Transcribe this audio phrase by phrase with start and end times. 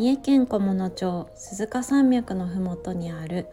[0.00, 3.48] 三重県菰野町鈴鹿山脈のふもとにある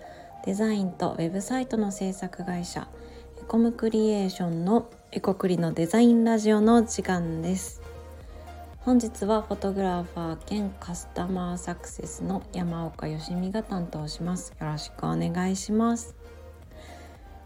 [0.45, 2.87] デザインとウェブサイトの制作会社
[3.37, 7.81] エコムクリエーションのエコクリのデザインラジオの時間です。
[8.79, 14.53] 本日はフォトグラファー兼カスタマーサクセスの山岡よしみが担当します。
[14.57, 16.15] よろしくお願いします。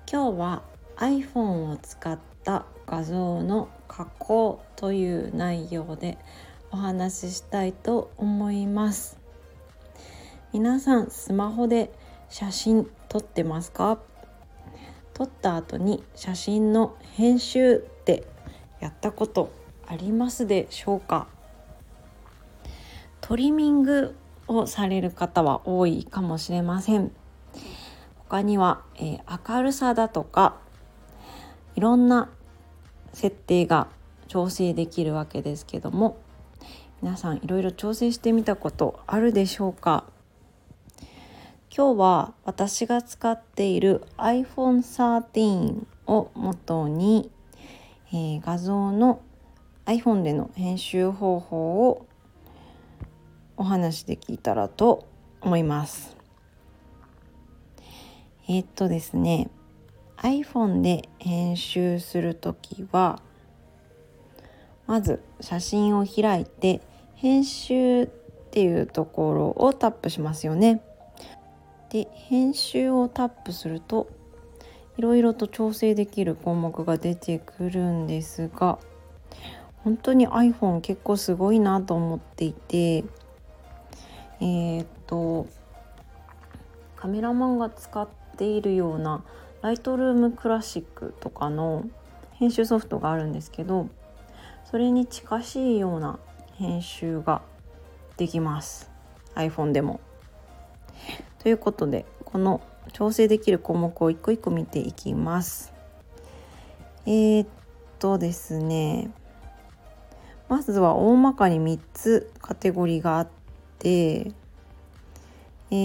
[0.08, 0.62] 今日は
[0.98, 6.20] iPhone を使った画像の加工という内容で
[6.72, 9.20] お話ししたいと思います。
[10.54, 11.92] 皆さんスマホで
[12.30, 14.00] 写真撮ってますか？
[15.14, 18.26] 撮った後に写真の編集って
[18.80, 19.52] やったこと
[19.86, 21.28] ありますでしょうか？
[23.20, 24.16] トリミング
[24.48, 27.12] をされる方は多いかもしれません。
[28.18, 30.58] 他には、えー、明るさだとか
[31.76, 32.30] いろんな
[33.12, 33.90] 設定が
[34.30, 36.18] 調整できるわけですけども
[37.02, 40.06] 皆さんいろいろ調整してみたことあるでしょうか？
[41.76, 47.32] 今日は私が使っている iPhone13 を元に、
[48.10, 49.20] えー、画像の
[49.86, 52.06] iPhone での編集方法を
[53.58, 55.08] お話できたらと
[55.42, 56.16] 思います。
[58.48, 59.50] えー、っとですね
[60.18, 63.20] iPhone で編集する時は
[64.86, 66.82] まず写真を開いて
[67.22, 68.08] 編集っ
[68.50, 70.82] ていうところをタップしますよね。
[71.92, 74.10] で編集をタップすると
[74.98, 78.80] いろいろと調整できる項目が出てくるんですが
[79.84, 85.46] 本当に iPhone 結構すごいなと思っていてえー、っと
[86.96, 89.24] カメラマンが使っているような
[89.62, 91.86] ライトルームクラシックとかの
[92.32, 93.90] 編集ソフトがあるんですけど
[94.66, 96.18] それに近しいような
[96.62, 97.42] 編集が
[98.18, 98.92] できます
[99.34, 100.00] iPhone でも。
[101.40, 102.62] ということでこの
[102.94, 105.74] 調整できる項目を一個一個見ていきます。
[107.08, 107.48] えー、っ
[107.98, 109.10] とですね
[110.50, 113.28] まずは大まかに3つカテゴリーがあっ
[113.80, 114.32] て、
[115.72, 115.76] え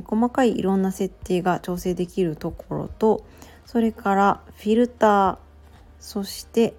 [0.00, 3.24] ー、細かいいろんな設定が調整できるところと
[3.64, 5.38] それからフィルター
[5.98, 6.74] そして、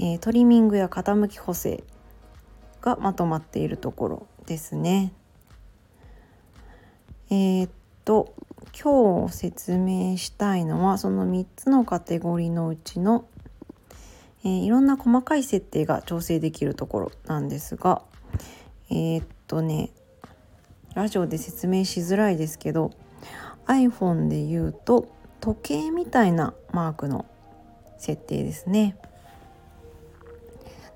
[0.00, 1.84] えー、トリミングや傾き補正
[2.82, 5.12] がまとまっているところですね。
[7.30, 7.70] えー、っ
[8.04, 8.34] と
[8.78, 13.24] 今日説明したいのはその3つのカテゴリーのうちの、
[14.44, 18.02] えー、いろんな細かい設定が調整できるところなんですが
[18.90, 19.90] えー、っとね
[20.94, 22.90] ラジオで説明しづらいですけど
[23.66, 25.08] iPhone で言うと
[25.40, 27.24] 時計みたいなマークの
[27.98, 28.96] 設定ですね。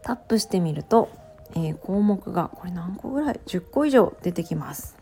[0.02, 1.08] タップしてみると
[1.54, 4.96] えー、項目がこれ何個ぐらい？10個以上出てきます、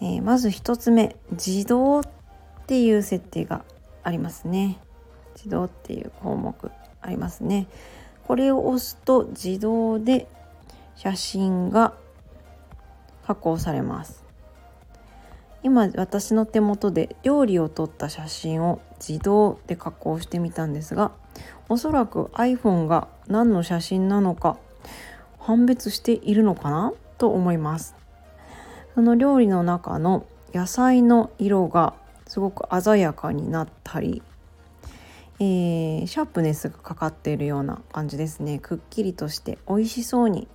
[0.00, 2.02] えー、まず1つ目自動っ
[2.66, 3.64] ていう設定が
[4.02, 4.78] ありますね。
[5.36, 6.70] 自動っていう項目
[7.00, 7.66] ありますね。
[8.26, 10.28] これを押すと自動で
[10.96, 11.94] 写真が
[13.26, 14.22] 加工されます。
[15.62, 21.12] 今私の手元で料理を撮った写真を自動で加工してみたんですが
[21.68, 24.58] おそらく iPhone が何の写真なのか
[25.42, 27.94] 判別しているのかなと思います。
[28.94, 31.94] その料理の中の野菜の色が
[32.26, 34.22] すごく鮮やかになったり、
[35.40, 38.58] えー、シャープネスがかかっているような感じですね。
[38.58, 40.48] くっきりとして美味しそうに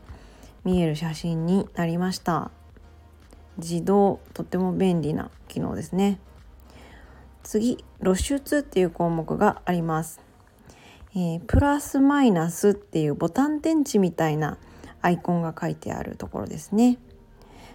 [0.63, 2.51] 見える写真になりました。
[3.57, 6.19] 自動とても便利な機能ですね。
[7.43, 10.19] 次露出っていう項目があります、
[11.15, 14.57] えー、プラスマイナスっていうボタン電池みたいな
[15.07, 16.97] アイコンが書いてあるところですね。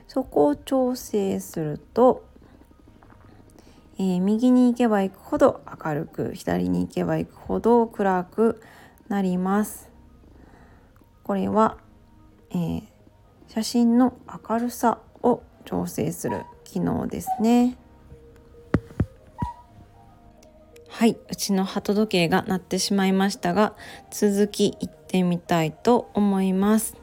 [0.07, 2.25] そこを調整すると、
[3.97, 8.61] えー、右に行けば行くほど明るく左に行けば行くほど暗く
[9.09, 9.89] なります。
[11.23, 11.79] これは、
[12.51, 12.83] えー、
[13.49, 14.13] 写真の
[14.49, 17.79] 明るさを調整する機能ですね。
[20.91, 23.75] はい、うちの鳩時計が鳴ってしまいましたが、
[24.11, 27.02] 続き行ってみたいと思います。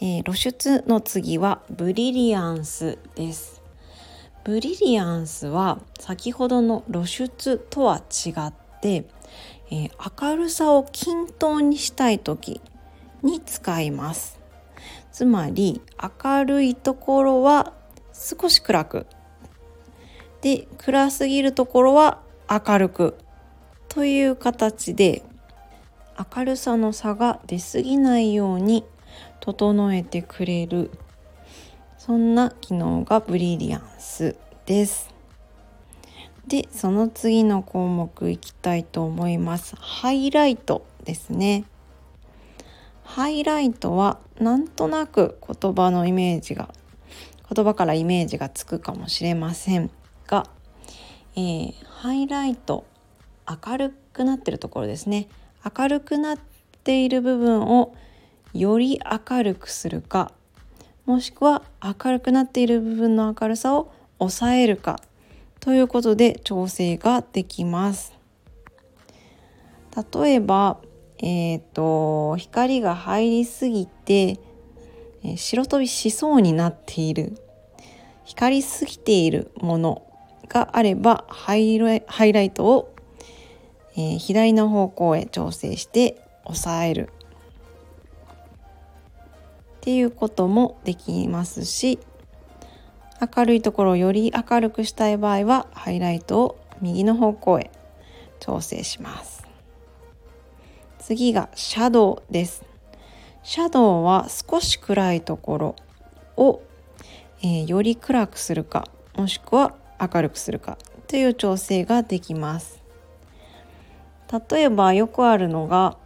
[0.00, 3.62] えー、露出の次はブリリアンスです。
[4.44, 9.06] ブリリアンスは先ほどの露出とは違って、
[9.70, 12.60] えー、明るさを均等にしたい時
[13.22, 14.38] に使います。
[15.12, 15.80] つまり
[16.24, 17.72] 明るいところは
[18.12, 19.06] 少し暗く
[20.42, 22.20] で暗すぎるところは
[22.50, 23.16] 明るく
[23.88, 25.22] という形で
[26.36, 28.84] 明るさの差が出過ぎないように
[29.46, 30.90] 整えてくれる。
[31.98, 35.14] そんな機能がブリリアンスです。
[36.48, 39.76] でその次の項目いきたいと思います。
[39.76, 41.64] ハイライトですね。
[43.04, 46.74] ハイライトはなんとなく言葉のイメージが
[47.48, 49.92] 言葉からイメージがつくかもしれません
[50.26, 50.48] が、
[51.36, 52.84] えー、ハイライト
[53.48, 55.28] 明るくなってるところですね。
[55.78, 56.38] 明るくなっ
[56.82, 57.94] ている部分を
[58.58, 60.32] より明るくするか
[61.06, 65.00] もしくは明るくなっている部分の明るさを抑えるか
[65.60, 68.12] ということで調整ができます。
[70.12, 70.78] 例えば、
[71.18, 74.38] えーと、光が入りすぎて、
[75.24, 77.38] え、白飛びしそうになっている
[78.24, 80.02] 光りすぎているもの
[80.48, 82.94] があればハイライトを、
[83.96, 87.10] えー、左の方向へ調整して抑える
[89.86, 92.00] っていうこともできますし
[93.36, 97.70] 明るいところをより明るくしたい場合はハイライトを右の方向へ
[98.40, 99.46] 調整します。
[100.98, 102.64] 次がシャドウです。
[103.44, 105.76] シャドウは少し暗いところ
[106.36, 106.62] を、
[107.42, 112.82] えー、より暗くするかもしくは明るくするかという調整ができます。
[114.50, 115.96] 例えばよくあるのが、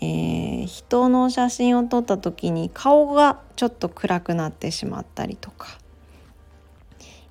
[0.00, 5.78] えー、人の写真を撮った時に顔がちょっと暗くなってしまったりとか。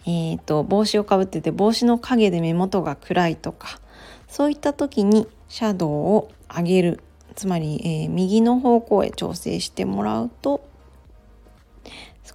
[0.08, 3.80] えーと、帽子をかぶってて帽子の影で目元が暗いとか。
[4.28, 7.00] そういった時にシャドウを上げる。
[7.36, 10.66] つまり、えー、右の方向へ調整してもらうと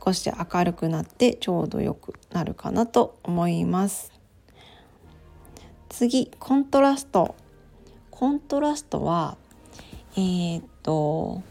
[0.05, 4.13] 少し明るくなってちょうどよくなるかなと思います。
[5.89, 7.35] 次コントラスト。
[8.11, 9.37] コントラストは
[10.17, 11.43] えー、っと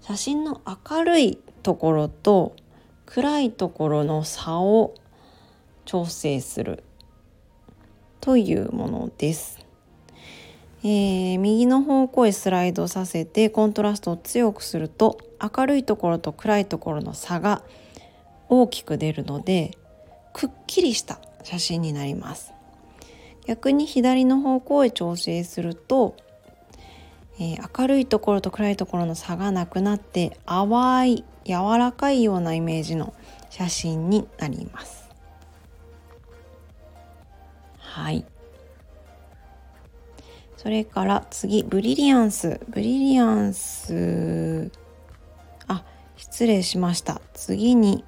[0.00, 2.56] 写真の明るいところと
[3.06, 4.94] 暗いところの差を
[5.84, 6.82] 調整する
[8.20, 9.58] というものです。
[10.82, 17.62] えー、右の方向へスライドさせてコントラストを強くすると明るいところと暗いところの差が
[18.48, 19.76] 大きく出るので
[20.32, 22.54] くっきりした写真になります
[23.46, 26.14] 逆に左の方向へ調整すると、
[27.40, 33.14] えー、明るいところと暗いところの差がなくなって淡い柔らかいようなイメージの
[33.48, 35.08] 写真になります。
[37.78, 38.26] はい。
[40.58, 42.60] それから次ブリリアンス。
[42.68, 44.70] ブリリアンス。
[45.66, 45.82] あ
[46.18, 47.22] 失礼しました。
[47.32, 48.04] 次に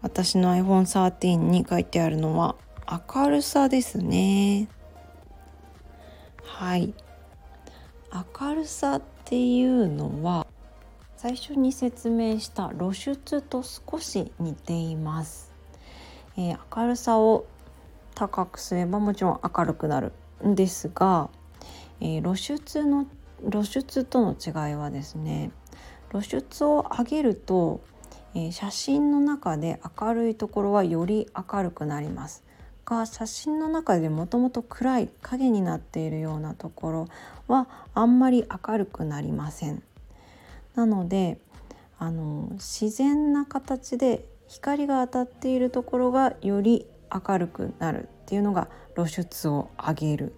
[0.00, 2.56] 私の iPhone13 に書いてあるのは
[3.14, 4.68] 明るさですね。
[6.42, 6.94] はい。
[8.40, 10.46] 明るさっていうのは
[11.16, 15.52] 最初に説明した露出と少し似ています、
[16.38, 17.46] えー、明るさを
[18.14, 20.12] 高くすればもちろん明るくなる
[20.46, 21.28] んですが、
[22.00, 23.06] えー、露出の
[23.50, 25.50] 露出との違いはですね
[26.10, 27.82] 露出を上げると、
[28.34, 32.45] えー、写真の中で明るいところはより明るくなります。
[32.86, 37.08] が写真の中でもともと暗い影になっているようなところ
[37.48, 39.82] はあんまり明るくなりません
[40.76, 41.38] なので
[41.98, 50.34] あの自然な形で光が当たっているところがより明るくなるっていうのが露出を上げるっ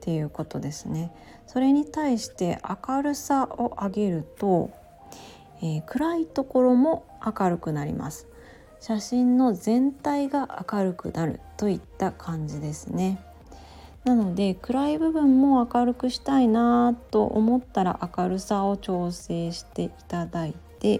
[0.00, 1.12] ていうことですね。
[1.46, 4.70] それに対して明るさを上げると、
[5.58, 8.26] えー、暗いところも明るくなります。
[8.82, 13.22] 写真の全体が明るくなるといった感じですね。
[14.04, 20.94] なので暗い部分も明るくしたいなと思ったら明るさを調整していただいて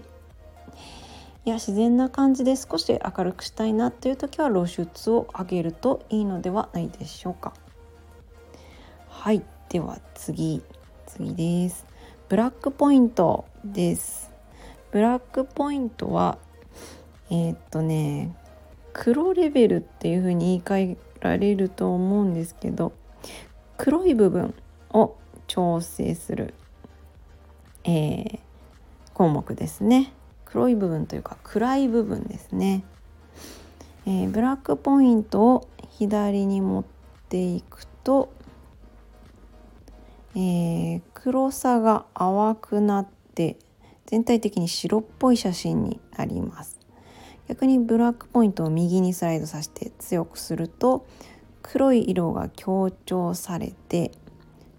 [1.44, 7.52] いや自然な感じで少し明るくしたいなっていう時は露出を上げるといいのではないでしょうか。
[9.08, 10.62] はいでは次
[11.06, 11.84] 次です。
[12.28, 14.30] ブラックポイントです。
[14.92, 16.38] ブラックポイントは
[17.32, 18.36] えー、っとね
[18.92, 22.92] 黒レベルっていう風に言い換えられると思うんですけど
[23.78, 24.54] 黒い部分
[24.90, 26.52] を調整する、
[27.84, 28.38] えー、
[29.14, 30.12] 項目ですね。
[30.44, 32.84] 黒い部分というか暗い部分ですね、
[34.04, 36.84] えー、ブラックポイントを左に持っ
[37.30, 38.30] ていくと、
[40.34, 43.56] えー、黒さが淡くなって
[44.04, 46.81] 全体的に白っぽい写真になります。
[47.52, 51.06] 逆にブラックポイントを右にスライドさせて強くすると
[51.60, 54.10] 黒い色が強調されて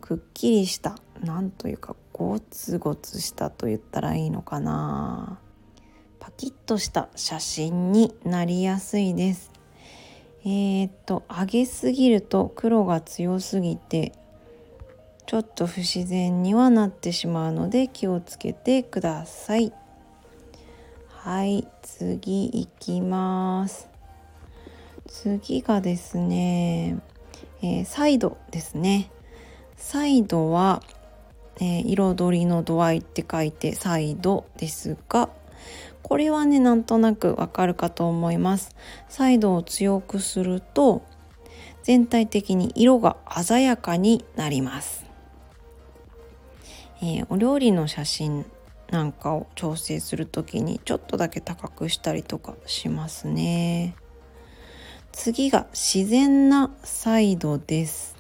[0.02, 5.38] くっきりしたなんというかゴツゴツしたと言ったらいいのかな。
[6.20, 9.52] パキッとした写真になりやすいです。
[10.44, 14.14] えー、っと上げすぎると黒が強すぎて
[15.28, 19.72] ちょっと不自然にはなってしまうので気をつけてください。
[21.26, 23.88] はい次いきます。
[25.08, 27.00] 次がですね、
[27.62, 29.10] えー、サイドですね。
[29.78, 30.84] サイドは、
[31.62, 35.30] えー、彩りの度合いって書いてサイドですが
[36.02, 38.76] これはねなんとなくわかるかと思います。
[39.08, 41.04] サイドを強くすると
[41.84, 45.06] 全体的に色が鮮やかになります、
[47.02, 48.46] えー、お料理の写真
[48.94, 53.96] なんかを調整する時にちょっとだけ高くしたりとかしますね。
[55.12, 58.16] 次が自然なサイドです。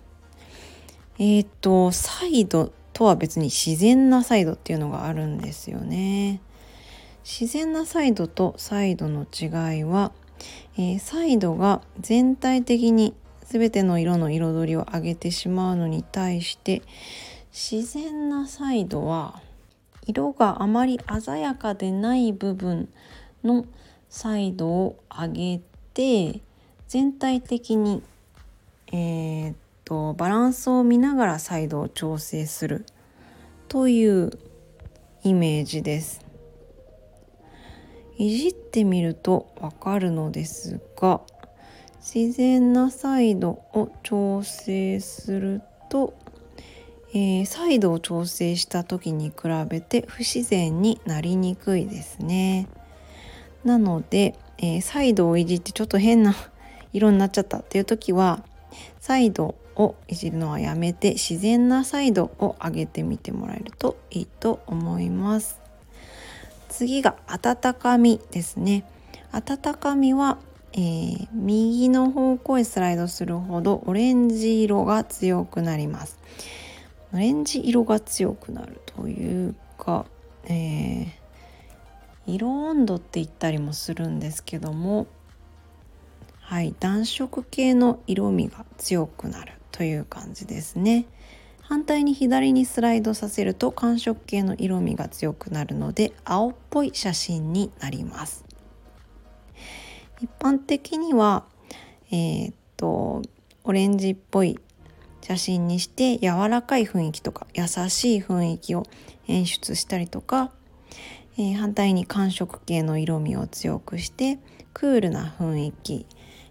[1.19, 6.41] えっ、ー、とサイドとは別に自然なサイドっていうのがあるんですよね。
[7.23, 9.45] 自然なサイドとサイドの違
[9.77, 10.11] いは、
[10.75, 13.13] えー、サイドが全体的に
[13.43, 16.81] 全ての色の彩りを上げてしまうのに対して
[17.51, 19.39] 自然なサイドは
[20.05, 22.89] 色があまり鮮やかでない部分
[23.43, 23.65] の
[24.09, 25.61] サイドを上げ
[25.93, 26.41] て
[26.87, 28.03] 全体的に、
[28.91, 29.55] えー、っ
[29.85, 32.85] とバランスを見ながらサイドを調整する
[33.67, 34.31] という
[35.23, 36.25] イメージです。
[38.17, 41.21] いじってみるとわかるのですが
[42.03, 46.13] 自然なサイドを調整すると、
[47.15, 49.35] えー、サイドを調整した時に比
[49.69, 52.67] べて不自然になりにくいですね。
[53.63, 56.33] なので、えー、サイドをいじってちょっと変な
[56.91, 58.43] 色になっちゃったっていう時は
[58.99, 65.59] サイドをいじるのはやめて自然なサイドを上げてみてもらえるといいと思います。
[66.69, 68.85] 次が温かみですね。
[69.31, 70.39] 温かみは、
[70.73, 76.17] えー、右の方向へスライドするほどオレンジ色が強くなります。
[77.13, 80.05] オレンジ色が強くなるというか、
[80.45, 81.07] えー、
[82.25, 85.05] 色温度って言ったりもするんですけども
[86.41, 91.05] はい暖色系の色味が強くなるという感じですね。
[91.61, 98.45] 反対に左にスライドさせると寒色系の色味が強くなるので青っぽい写真になります。
[100.21, 101.45] 一般的には
[102.11, 103.21] えー、っと
[103.63, 104.59] オレンジっぽい
[105.23, 108.85] 写真にして柔らかい雰囲気とか優しい雰囲気を
[109.27, 110.51] 演出したりとか、
[111.37, 114.39] えー、反対に寒色系の色味を強くして
[114.73, 116.05] クールな雰囲気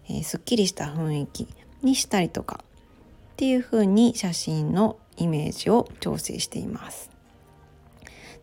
[0.08, 1.48] えー、すっきりした雰囲気
[1.82, 7.10] にしたりとかっていう風に写真のイメージを調整しています。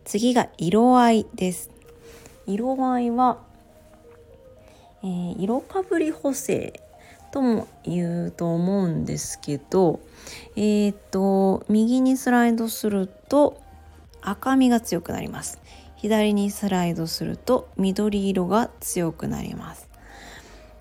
[0.04, 1.70] 次が色合いです。
[2.46, 3.38] 色合いは、
[5.02, 6.80] えー、色かぶり補正
[7.32, 10.00] とも言うと思うんですけど
[10.56, 13.60] えっ、と右にスライドすると
[14.22, 15.60] 赤みが強くなります。
[15.96, 19.88] 左にスライドすると緑色が強くなります。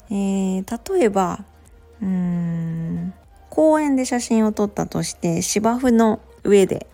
[0.10, 1.44] えー、例えば
[2.02, 3.14] うーん
[3.50, 6.88] 公園で写真を撮ったとして芝生の上で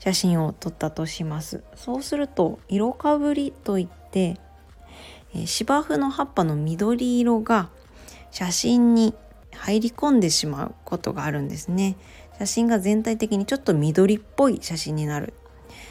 [0.00, 1.62] 写真を撮ったとします。
[1.76, 4.38] そうすると色かぶりといって、
[5.44, 7.70] 芝生の葉っぱの緑色が
[8.30, 9.14] 写真に
[9.52, 11.96] 入り込んでしまうことがあるんですね。
[12.38, 15.34] 写真が全体的にちょっと緑っぽい写真になる。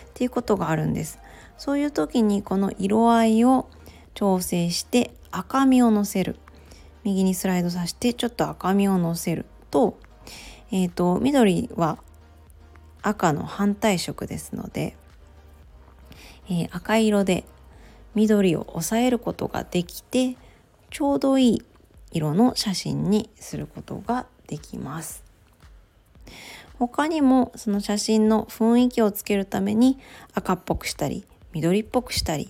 [0.10, 1.20] っていうことがあるんです。
[1.58, 3.70] そういう時にこの色合いを
[4.14, 6.38] 調整して赤みをのせる。
[7.04, 9.46] 右にスライドさせてちょっと赤みをのせる。
[9.72, 10.00] と,、
[10.72, 12.00] えーと、緑は
[13.02, 14.96] 赤の反対色ですので、
[16.50, 17.46] えー、赤色で
[18.16, 20.36] 緑を抑えることができて
[20.90, 21.62] ちょうどいい
[22.12, 25.24] 色の写真にすることができます。
[26.78, 30.00] 他にもその写真の雰囲気をつけるために
[30.34, 32.48] 赤っぽくしたり緑っぽくしたりっ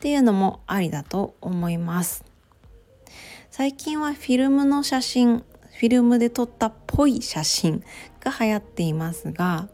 [0.00, 2.24] ていうのもありだと思います。
[3.50, 7.82] 最近はフィルムの写真フィルムで撮ったっぽい写真
[8.20, 9.68] が流行っていますが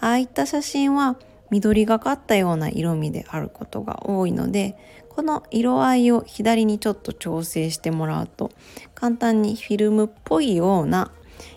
[0.00, 1.16] ああいった写真は
[1.50, 4.76] 緑がかったような色味であることが多いので
[5.16, 8.52] この色合いを左にちょっと調整してもらうと
[8.94, 11.10] 簡単にフィルムっぽいような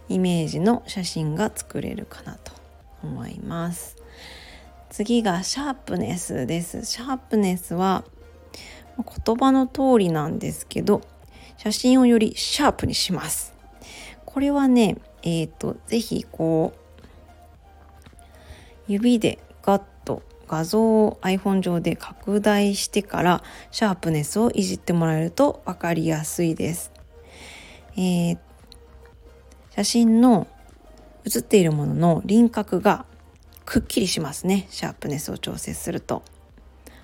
[0.07, 2.53] イメージの写真が作れるかなと
[3.03, 3.97] 思います
[4.89, 8.05] 次がシャープネスですシャープネスは
[8.97, 11.01] 言葉の通りなんですけど
[11.59, 13.53] 写真をよりシャープにします。
[14.23, 18.21] これはね、えっ、ー、と、ぜひこう、
[18.87, 19.83] 指でガッ
[20.49, 26.91] 画像を iPhone 上で拡大してからシャープネスをいじってもらえると分かりやすいです。
[27.95, 28.37] えー、
[29.69, 30.47] 写真の
[31.23, 33.05] 写っているものの輪郭が
[33.65, 36.23] くっきりしますねシャープネスを調整すると。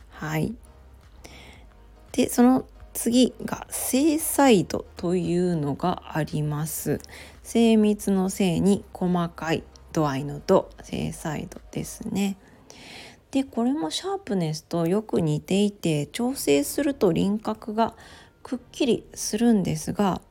[0.10, 0.56] はい
[2.14, 7.00] でその次が精細度というのがあります。
[7.44, 12.38] 精密の精に細かい度合いの度精細度ですね。
[13.36, 17.94] でこれもシャープネスとよく似ていて調整すると輪郭が
[18.44, 20.22] くっきりするんですが、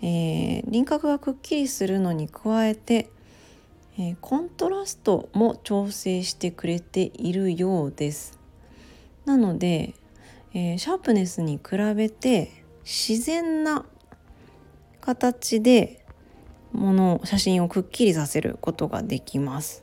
[0.00, 3.10] えー、輪郭がくっきりするのに加えて、
[3.98, 8.38] えー、コントラストも調整してくれているようです。
[9.26, 9.92] なので、
[10.54, 12.50] えー、シャープネスに比べて
[12.82, 13.84] 自然な
[15.02, 16.02] 形で
[16.72, 19.81] もの写真をくっきりさせることができます。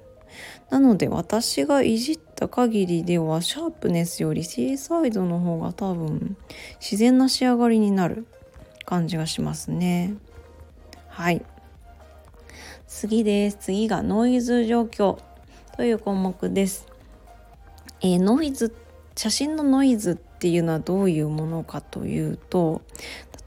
[0.69, 6.37] なので私がいじった限りではシャープネスより精細度の方が多分
[6.79, 8.27] 自然な仕上がりになる
[8.85, 10.15] 感じがしますね。
[11.07, 11.43] はい
[12.87, 15.19] 次です次がノイズ状況
[15.77, 16.87] という項目です。
[18.01, 18.73] えー、ノイズ
[19.15, 22.81] 写真のノイズっていうのはどういうものかというと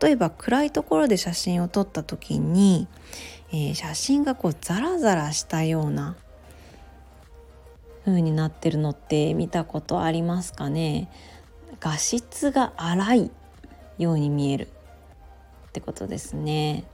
[0.01, 2.89] 例えば暗いところで写真を撮った時に、
[3.51, 6.17] えー、写真がこうザラザラしたような
[8.05, 11.09] 風になってるのって見たことありますかね？
[11.81, 13.31] 画質が荒い
[13.99, 14.69] ように見える
[15.69, 16.85] ってことですね。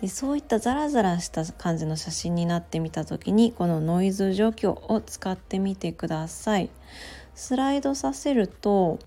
[0.00, 6.70] でそういったザラザラした感じの写真になってみた時にこのノイズ除去を使ってみてください。
[7.34, 8.98] スライドさせると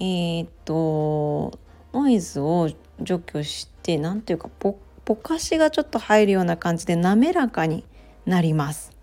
[0.00, 1.58] えー、っと
[1.92, 2.68] ノイズを
[3.00, 7.84] 除去して何ていうかぼぼかしがちょっと入るような感じで滑らかに
[8.26, 8.93] なります。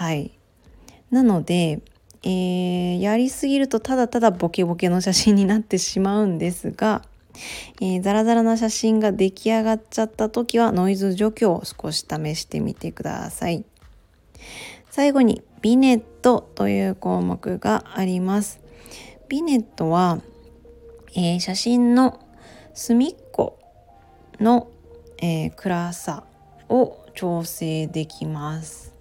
[0.00, 0.30] はい
[1.10, 1.82] なので、
[2.22, 7.02] えー、やりすぎるとただただボケボケの写真になってしまうんですが、
[7.82, 13.62] えー、ザラザラな写真が出来上がっちゃった時はノイズ除去を少し試してみてください。
[14.88, 18.58] 最後にビネットという項目があります。
[19.28, 20.22] ビネットは、
[21.14, 22.26] えー、写真の
[22.72, 23.58] 隅っこ
[24.40, 24.70] の、
[25.18, 26.24] えー、暗さ
[26.70, 28.98] を調整できます。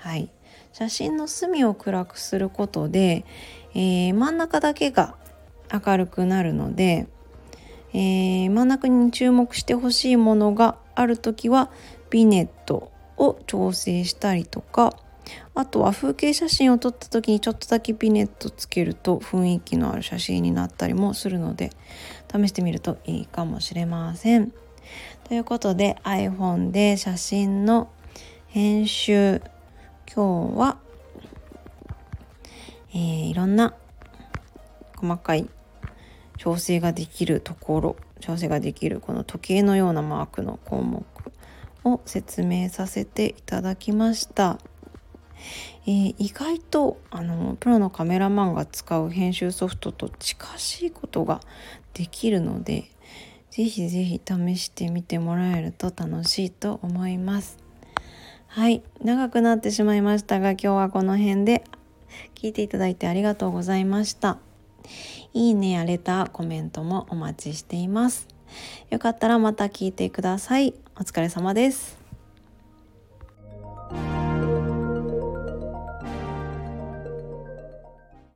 [0.00, 0.30] はい、
[0.72, 3.26] 写真の隅を暗くすることで、
[3.74, 5.14] えー、真ん中だけが
[5.72, 7.06] 明るくなるので、
[7.92, 11.70] えー、真ん中に注目してほしいものがある時は
[12.08, 14.96] ビネットを調整したりとか
[15.54, 21.70] あとは風景写真を撮った時にちょっとだけビネットつけると雰囲気のある写真になったりもするので
[22.32, 24.52] 試してみるといいかもしれません。
[25.24, 27.90] ということで iPhone で写真の
[28.48, 29.42] 編集
[30.12, 30.76] 今日は、
[32.92, 33.74] えー、いろんな
[34.96, 35.48] 細かい
[36.36, 41.04] 調整ができるところ調整ができるこの時計のようなマークの項目
[41.84, 44.58] を説明させていただきました。
[45.86, 51.40] えー、意外とあのプロのカメラマンが使う編集ソフトと近しいことが
[51.94, 52.90] できるので
[53.50, 57.59] 是非是非試してみてもらえると楽しいと思います。
[58.52, 58.82] はい。
[59.00, 61.62] 長くなってしまいましたが今日はこの辺で。
[62.34, 64.38] 聞いていただいてありがとうございました。
[65.32, 68.26] いいねやレターコメントもお待ちしています。
[68.90, 70.74] よかったらまた聞いてください。
[70.96, 71.96] お疲れ様です。